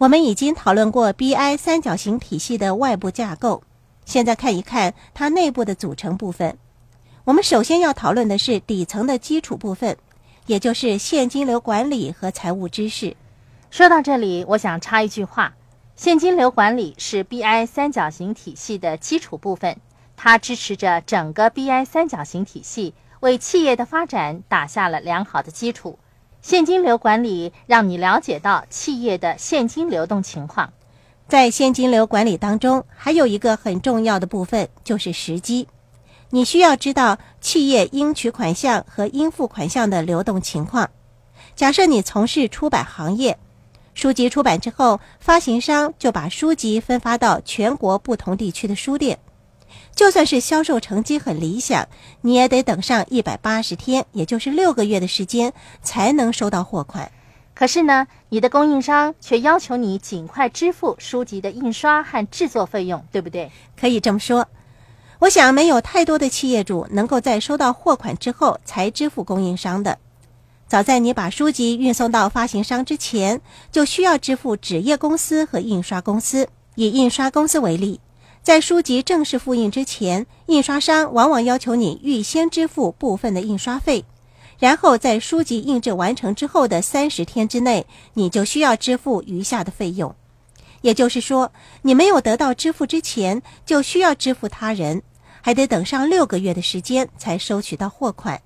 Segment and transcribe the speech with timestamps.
[0.00, 3.62] 我们已经讨论过 BI 三角形体系的外部架构，
[4.06, 6.56] 现在看一看它内部的组成部分。
[7.24, 9.98] 我们首先要讨论的是底层的基础部分，
[10.46, 13.14] 也就是现金流管理和财务知识。
[13.70, 15.52] 说到这里，我想插一句话：
[15.96, 19.76] 现金流管理是 BI 三角形体系的基础部分，
[20.16, 25.98] 它支持着整个 BI 三角形体系，为企业的发展打下了良好的基础。
[26.42, 30.72] 现金流管理让你了解到企业的现金流动情况。
[31.28, 35.68] 在现金流管理当中，还有一个很重要的部分就是时机。
[36.30, 40.90] 你需要知道企业应取款项和应付款项的流动情况。
[41.54, 43.38] 假设你从事出版行业，
[43.94, 49.18] 书籍出版之后，发行商就把书籍分发到全国不同地区的书店。
[49.94, 51.86] 就算是销售成绩很理想，
[52.22, 57.12] 你也得等上一百八十天，也就是六个月的时间，才能收到货款。
[57.54, 63.50] 可是呢，你的供应商却要求你尽快支付书籍的印刷和制作费用，对不对？
[63.78, 64.48] 可以这么说。
[65.18, 69.98] 我想，没有太多的企业主能够在收到货款之后才支付供应商的。
[70.66, 76.48] 早在你把书籍运送到发行商之前，就需要支付纸业公司和印刷公司。
[76.76, 78.00] 以印刷公司为例。
[78.42, 84.04] 在书籍正式复印之前，印刷商往往要求你预先支付部分的印刷费，
[84.58, 90.14] 然后在书籍印制完成之后的三十天之内，你就需要支付余下的费用。
[90.80, 91.52] 也就是说，
[91.82, 95.02] 你没有得到支付之前，就需要支付他人，
[95.42, 98.40] 还得等上六个月的时间才收取到货款。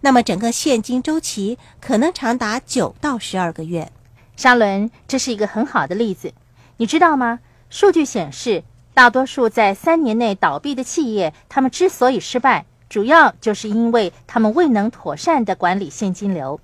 [0.00, 3.92] 那么，整个现金周期可能长达九到十二个月。
[4.36, 6.32] 沙伦，这是一个很好的例子，
[6.78, 7.38] 你知道吗？
[7.68, 8.64] 数据显示。
[9.00, 16.60] 大多数在三年内倒闭的企业，他们之所以失败，主要就是因为他们未能妥善地管理现金流。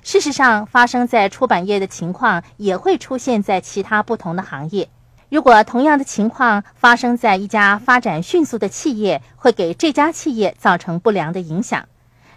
[0.00, 4.88] 事实上，发生在出版业的情况也会出现在其他不同的行业。
[5.28, 11.88] 如果同样的情况发生在一家发展迅速的企业，会给这家企业造成不良的影响。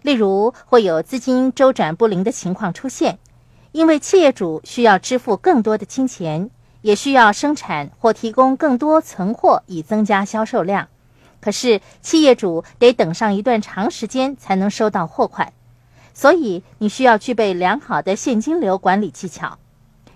[0.02, 3.20] 例如，会有资金周转不灵的情况出现，
[3.74, 6.50] 因为企业主需要支付更多的金钱。
[6.82, 10.88] 也需要生产或提供更多存货以增加销售量，
[11.42, 15.52] 可是企业主得等上一段长时间才能收到货款，
[16.14, 19.58] 所以你需要具备良好的现金流管理技巧。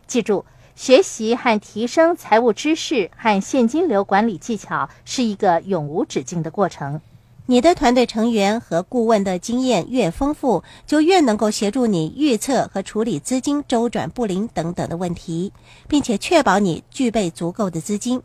[0.07, 7.01] 记住，学习和提升财务知识和现金流管理技巧是一个永无止境的过程。
[7.45, 15.51] 你的团队成员和顾问的经验越丰富，就越能够协助你预测和处理资金周转不灵等等的问题，
[15.89, 18.21] 并且确保你具备足够的资金，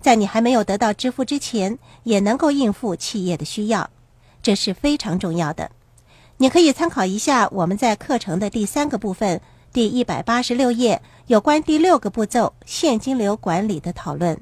[0.00, 3.90] 在你还没有得到支付之前，也能够应付企业的需要，
[4.42, 5.70] 这是非常重要的。
[6.38, 9.38] 你可以参考一下我们在课程的第三个部分，
[9.70, 14.40] 第一百八十六页有关第六个步骤现金流管理的讨论。